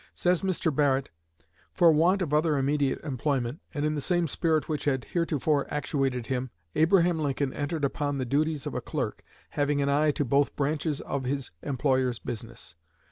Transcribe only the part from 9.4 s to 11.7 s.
having an eye to both branches of his